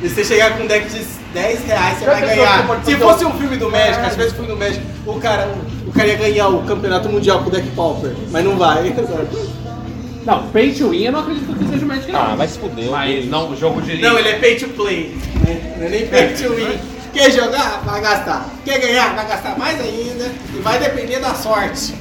[0.00, 2.84] Se você chegar com um deck de 10 reais, você Já vai ganhar.
[2.84, 5.48] Se fosse um- filme do Magic, fosse um filme do Magic, o cara,
[5.86, 8.12] o cara ia ganhar o campeonato mundial com o deck Pauper.
[8.30, 8.94] Mas não vai.
[10.24, 12.20] Não, pay to win eu não acredito que seja o médico não.
[12.20, 12.90] Ah, vai se fuder.
[12.90, 15.16] Mas não, o jogo de Não, ele é pay to play.
[15.46, 15.74] Né?
[15.78, 16.78] Não é nem pay to win.
[17.14, 17.80] Quer jogar?
[17.86, 18.46] Vai gastar.
[18.62, 19.14] Quer ganhar?
[19.14, 20.30] Vai gastar mais ainda.
[20.54, 21.94] E vai depender da sorte.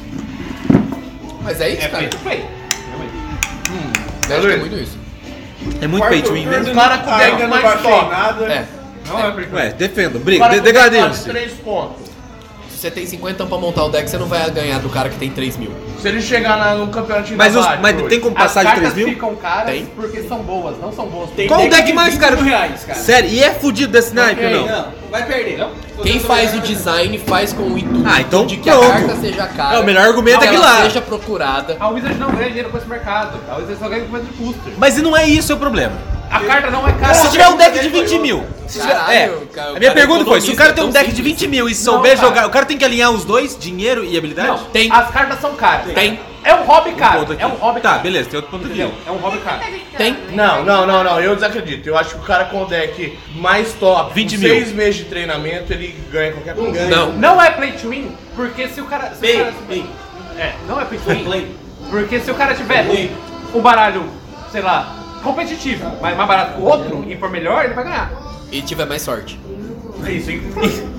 [1.42, 1.98] Mas é isso, é cara.
[2.04, 2.46] pay to play.
[4.28, 4.99] Magic é muito isso.
[5.82, 6.74] É muito pay to win mesmo.
[6.74, 8.10] com Ainda deck não mais baixei top.
[8.12, 8.46] nada.
[8.46, 8.66] É.
[9.08, 9.48] Não é to play.
[9.54, 11.18] Ué, defenda, O briga, cara de, degrademos.
[11.20, 12.10] de 3 pontos.
[12.70, 15.18] Se você tem 50 pra montar o deck, você não vai ganhar do cara que
[15.18, 15.72] tem 3 mil.
[16.02, 18.68] Se ele chegar na- no campeonato Mas, os, mas hoje, tem como As passar de
[18.68, 19.10] cartas 3 mil?
[19.16, 19.86] ficam caras Tem.
[19.88, 21.30] porque são boas, não são boas.
[21.32, 22.36] Tem Qual o deck de mais 20 caro?
[22.38, 22.98] mil reais, cara.
[23.00, 24.66] Sério, e é fudido desse naipe não?
[24.66, 25.58] Não, vai perder.
[25.58, 25.72] Não?
[26.04, 28.86] Quem faz o design faz com o intuito Ah, então de que pronto.
[28.86, 29.76] a carta seja cara.
[29.76, 30.82] É, o melhor argumento que é que ela lá.
[30.84, 31.78] seja procurada.
[31.80, 33.40] A Wizard não ganha dinheiro com esse mercado.
[33.50, 34.74] A Wizard só ganha com medo de booster.
[34.78, 35.94] Mas e não é isso o problema.
[36.32, 37.14] A carta não é cara.
[37.16, 38.44] Se tiver um deck de 20 mil.
[38.68, 39.28] Se tiver, Caralho, é.
[39.54, 41.12] cara, o A minha cara pergunta foi: se o cara tem um é tão deck
[41.12, 41.50] de 20 simples.
[41.50, 42.28] mil e souber cara.
[42.28, 44.48] jogar, o cara tem que alinhar os dois, dinheiro e habilidade?
[44.48, 44.92] Não, Tem.
[44.92, 45.92] As cartas são caras.
[45.94, 46.20] Tem.
[46.44, 47.26] É um hobby caro.
[47.38, 48.04] É um hobby Tá, caro.
[48.04, 48.80] beleza, tem outro ponto aqui.
[48.82, 48.94] Entendeu?
[49.06, 49.60] É um hobby caro.
[49.98, 50.18] Tem.
[50.32, 51.88] Não, não, não, não, eu desacredito.
[51.90, 54.50] Eu acho que o cara com o deck mais top, 20 com mil.
[54.54, 56.72] 6 meses de treinamento, ele ganha qualquer coisa.
[56.72, 56.90] ganha.
[56.90, 57.14] Não.
[57.14, 59.10] Não é play to win, porque se o cara.
[59.12, 59.86] Se o Bem, cara- bem.
[60.38, 61.24] É, não é play to win.
[61.24, 61.56] Play.
[61.90, 63.12] Porque se o cara tiver Play.
[63.54, 64.06] um baralho,
[64.52, 68.12] sei lá, competitivo, mas mais barato que o outro e for melhor, ele vai ganhar.
[68.52, 69.40] E tiver mais sorte.
[70.06, 70.42] É isso, hein?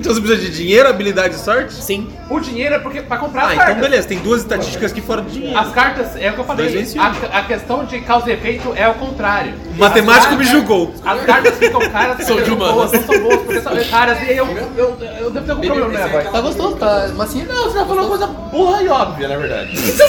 [0.00, 1.74] Então você precisa de dinheiro, habilidade e sorte?
[1.74, 2.08] Sim.
[2.30, 3.82] O dinheiro é porque pra comprar Ah, as então cartas.
[3.82, 5.58] beleza, tem duas estatísticas que fora de dinheiro.
[5.58, 6.68] As cartas, é o que eu Dois falei.
[6.70, 7.00] vezes um.
[7.02, 9.52] A, a questão de causa e efeito é o contrário.
[9.76, 10.94] O matemático me julgou.
[11.04, 12.74] As cartas ficam caras Sou porque de são humanas.
[12.74, 14.22] boas, não são boas porque são caras.
[14.22, 16.24] E eu, eu, eu, eu devo ter algum problema, né, boy?
[16.32, 17.44] Tá gostoso, tá macio?
[17.46, 19.74] Não, você tá falando uma coisa burra e óbvia, na verdade.
[19.74, 20.02] Isso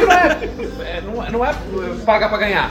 [0.00, 0.38] não é,
[0.96, 1.54] é, não, é- não é
[2.06, 2.70] pagar pra ganhar.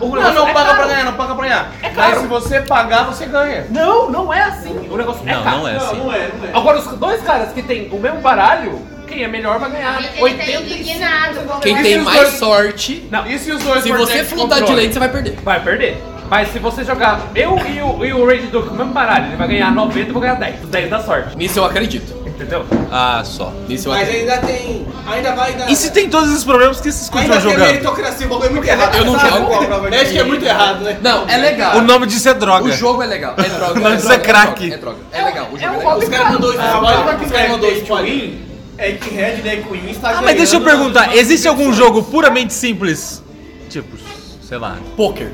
[0.00, 0.78] O Não, negócio não é paga caro.
[0.78, 1.72] pra ganhar, não paga pra ganhar.
[1.82, 2.10] É caro.
[2.12, 3.66] Mas se você pagar, você ganha.
[3.70, 4.88] Não, não é assim.
[4.90, 5.56] O negócio é Não, caro.
[5.58, 5.96] não é assim.
[5.98, 6.50] Não é, não é.
[6.54, 9.98] Agora, os dois caras que tem o mesmo baralho, quem é melhor vai ganhar.
[9.98, 11.60] Ele tá 80 indignado.
[11.60, 14.74] Quem tem mais dois- sorte, Não, E se os dois se você controle?
[14.74, 15.36] lane, você vai perder.
[15.42, 16.02] vai perder.
[16.30, 19.26] Mas se você jogar eu e o, e o Raid Duke com o mesmo baralho,
[19.26, 20.60] ele vai ganhar 90 e eu vou ganhar 10.
[20.60, 21.36] 10 da sorte.
[21.36, 22.19] Nisso eu acredito.
[22.40, 22.64] Entendeu?
[22.90, 23.52] Ah, só.
[23.68, 24.30] Nisso eu Mas acredito.
[24.30, 24.86] ainda tem.
[25.06, 25.70] Ainda vai dar.
[25.70, 27.66] E se tem todos esses problemas, que vocês Ainda continuam tem jogando?
[27.72, 28.94] meritocracia, o bagulho é muito errado.
[28.96, 29.46] Eu não Sabe jogo.
[29.46, 30.98] qual a prova Acho que é muito errado, né?
[31.02, 31.76] Não, é legal.
[31.76, 32.64] O nome disso é droga.
[32.64, 33.34] O jogo é legal.
[33.36, 33.72] É droga.
[33.78, 34.72] O nome é disso droga, é crack.
[34.72, 34.98] É droga.
[35.12, 35.48] É legal.
[35.52, 35.98] O É jogo é legal.
[35.98, 36.80] Os caras mandou A spoiler.
[36.80, 38.10] prova que Os caras mandou spoiler.
[38.14, 38.40] Win
[38.78, 42.54] é que Red Dead Queen está Ah, mas deixa eu perguntar, existe algum jogo puramente
[42.54, 43.22] simples?
[43.68, 43.98] Tipo,
[44.42, 44.78] sei lá.
[44.96, 45.30] Poker.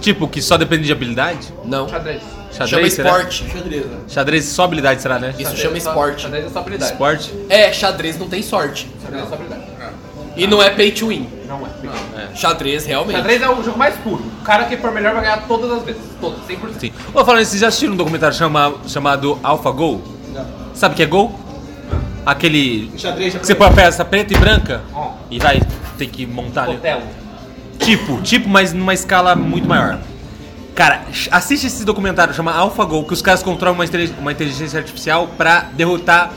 [0.00, 1.52] Tipo, que só depende de habilidade?
[1.64, 1.86] Não.
[1.88, 2.22] Xadrez.
[2.58, 3.10] Xadrez, Chama será?
[3.10, 3.44] esporte.
[3.52, 3.98] Xadrez, né?
[4.08, 5.34] Xadrez só habilidade, será, né?
[5.38, 6.22] Isso chama esporte.
[6.22, 6.92] Xadrez é só habilidade.
[6.92, 7.34] Esporte?
[7.48, 8.88] É, xadrez não tem sorte.
[9.02, 9.62] Xadrez é só habilidade.
[10.36, 11.28] E não é pay to win.
[11.48, 12.34] Não é.
[12.34, 13.16] Xadrez, realmente.
[13.16, 14.22] Xadrez é o jogo mais puro.
[14.40, 16.00] O cara que for melhor vai ganhar todas as vezes.
[16.20, 16.78] Todas, 100%.
[16.78, 16.92] Sim.
[17.12, 20.00] Ô, falando isso, vocês já assistiram um documentário chama, chamado AlphaGo?
[20.74, 21.32] Sabe o que é Go?
[22.24, 22.92] Aquele.
[22.96, 25.12] Xadrez que você põe a peça preta e branca Ó.
[25.30, 25.60] e vai
[25.96, 26.76] ter que montar ali.
[26.76, 27.02] Hotel.
[27.80, 29.98] Tipo, tipo, mas numa escala muito maior.
[30.78, 31.00] Cara,
[31.32, 33.84] assiste esse documentário, chama AlphaGo, que os caras controlam uma,
[34.20, 36.30] uma inteligência artificial pra derrotar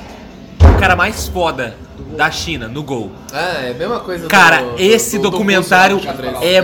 [0.60, 1.78] o cara mais foda
[2.18, 3.12] da China no Go.
[3.32, 6.34] Ah, é a mesma coisa Cara, do- esse do- do documentário xadrez.
[6.42, 6.60] é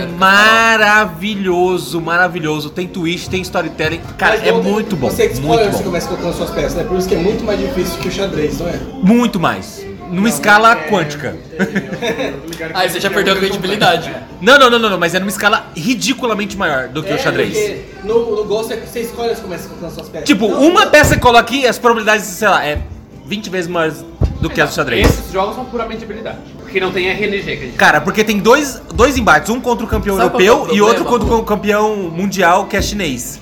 [0.98, 2.70] maravilhoso, maravilhoso.
[2.70, 4.00] Tem twist, tem storytelling.
[4.18, 5.08] Cara, Mas é não- muito bom.
[5.08, 5.84] Você que Muito onde você bom.
[5.84, 6.82] começa colocando suas peças, né?
[6.82, 8.76] Por isso que é muito mais difícil que o xadrez, não é?
[9.04, 9.86] Muito mais.
[10.10, 11.36] Numa escala quântica.
[12.74, 14.14] Aí você já perdeu a credibilidade.
[14.40, 17.18] Não, não, não, não, não, mas é numa escala ridiculamente maior do que É, o
[17.18, 17.56] xadrez.
[17.56, 20.26] porque No, no Gol você, você escolhe onde você começa colocando suas peças.
[20.26, 22.78] Tipo, Não, uma peça que coloca aqui, as probabilidades, sei lá, é
[23.26, 24.04] 20 vezes maiores
[24.40, 25.06] do que as do xadrez.
[25.08, 26.38] Esses jogos são puramente habilidade.
[26.58, 29.84] Porque não tem RNG que a gente Cara, porque tem dois, dois embates, um contra
[29.84, 33.40] o campeão Sabe europeu é o e outro contra o campeão mundial, que é chinês.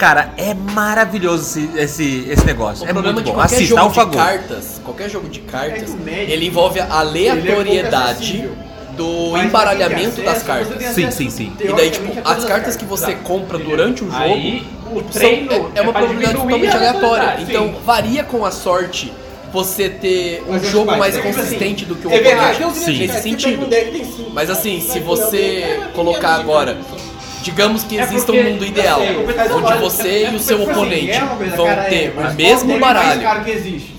[0.00, 2.86] Cara, é maravilhoso esse, esse, esse negócio.
[2.86, 3.36] O é problema muito de bom.
[3.36, 6.90] qualquer Assista, jogo de cartas, qualquer jogo de cartas, É médico, ele envolve a é
[6.90, 8.56] aleatoriedade acessível.
[8.96, 10.78] do Mas embaralhamento quem das acesso, cartas.
[10.94, 11.52] Sim, acesso, sim, sim.
[11.60, 15.52] E daí, tipo, as cartas que você compra durante o jogo Aí, o são- treino
[15.52, 17.36] é, é uma é pra probabilidade totalmente aleatória.
[17.40, 17.74] Então, sim.
[17.84, 19.12] varia com a sorte
[19.52, 22.78] você ter um Mas, jogo mais é tipo consistente do que o É tem oponente.
[22.78, 22.98] Sim.
[23.00, 23.68] Nesse um sentido.
[24.32, 26.78] Mas assim, se você colocar agora,
[27.42, 29.16] digamos que É exista um mundo ideal, sei,
[29.52, 33.22] onde você e o seu Tipo assim, oponente é vão é, ter o mesmo baralho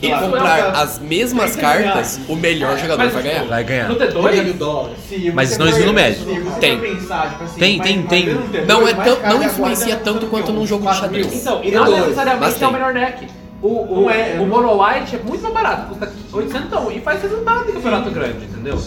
[0.02, 3.44] e comprar as mesmas cartas, o melhor jogador vai ganhar.
[3.46, 3.90] Vai ganhar.
[3.90, 4.92] No Meio T2, dólar.
[5.08, 6.26] Se Mas não existe no médio.
[6.60, 6.80] Tem.
[6.80, 8.26] tipo assim, Tem, tem, tem.
[8.26, 11.24] mesmo no T2, Não é tão- não influencia tanto quanto num jogo de 4 mil.
[11.24, 11.42] xadrez.
[11.42, 13.28] então, e não necessariamente é o melhor deck.
[13.62, 13.68] O,
[14.06, 14.46] o, é, o.
[14.48, 18.82] Mono White é muito mais barato, custa 800 e faz resultado em campeonato grande, entendeu?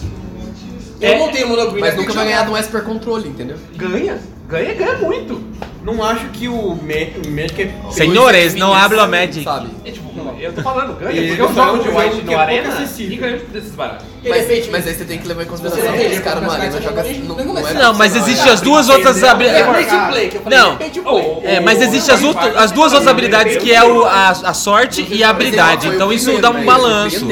[1.01, 1.81] Eu É- não tenho Mono Green.
[1.81, 3.57] Mas nunca vai ganhar de um Esper Controle, entendeu?
[3.77, 5.42] Ganha, ganha, ganha muito.
[5.85, 7.74] Não acho que o Ma- o Magic é...
[7.90, 9.44] Senhores, não hablo Magic.
[9.44, 9.68] Sabe?
[9.85, 12.87] É, tipo, eu tô falando, ganha, porque eu jogo de White no é pouco Arena
[12.98, 14.07] e ganho desses baratos.
[14.26, 17.02] Mas, mas aí você tem que levar em consideração que que caras no Arena jogam.
[17.04, 19.87] de Não, não é Não, mas existem as duas outras É habilidades.
[19.87, 20.78] pay to play, que eu falei, Não.
[21.44, 21.54] é.
[21.57, 22.22] É, mas existem as,
[22.57, 25.88] as duas outras habilidades que é o, a, a sorte e a habilidade.
[25.88, 27.26] Então isso dá um balanço.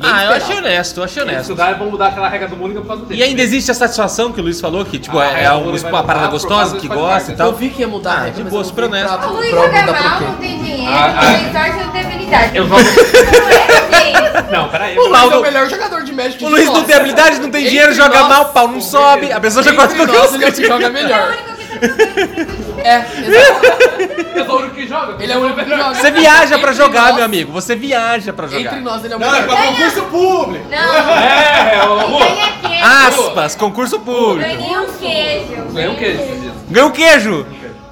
[0.00, 1.42] Ah, eu achei honesto, eu achei Se honesto.
[1.42, 3.20] estudar, vão mudar aquela regra do mundo por causa dele.
[3.20, 5.58] E ainda existe a satisfação que o Luiz falou, que tipo, é, é, é o
[5.60, 7.52] uma, parada por gostosa, que gosta e Eu tal.
[7.52, 9.18] vi que ia mudar a Ah, regra, de boa, eu super honesto.
[9.18, 10.24] pra- O Luiz pra joga mudar mal, por quê?
[10.24, 11.22] não tem dinheiro, Ah, não ah.
[11.38, 12.56] tem sorte, não tem habilidade.
[12.56, 12.78] Eu vou...
[14.52, 14.98] Não é, peraí.
[14.98, 17.50] O Luiz é Laudo- o melhor jogador de Magic O Luiz não tem habilidade, não
[17.50, 20.44] tem dinheiro, joga mal, o pau não sobe, a pessoa já gosta qualquer nós, ele
[20.44, 21.28] é o que joga É melhor.
[21.28, 21.56] único que tá
[22.88, 23.66] É, exato.
[24.36, 25.22] Eu sou o único que joga.
[25.22, 25.94] Ele é o único que joga.
[25.94, 27.52] Você viaja pra jogar, meu amigo.
[27.52, 28.60] Você viaja pra jogar.
[28.60, 29.56] Entre nós, ele é o Não, é melhor.
[29.56, 30.66] pra concurso público.
[30.70, 32.18] Não, É, o...
[32.18, 32.84] ganha queijo.
[33.46, 34.48] Aspas, concurso público.
[34.48, 35.72] Ganhei um queijo.
[35.72, 36.52] Ganhei um queijo.
[36.68, 37.46] Ganhou um queijo.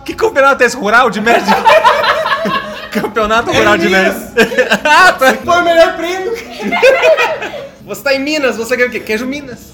[0.05, 0.77] Que campeonato é esse?
[0.77, 1.47] Rural de Magic?
[2.90, 4.33] campeonato Rural de Magic.
[4.85, 5.35] ah, tá.
[5.35, 6.33] Foi o melhor prêmio.
[7.87, 8.99] Você tá em Minas, você quer o quê?
[8.99, 9.74] Queijo Minas.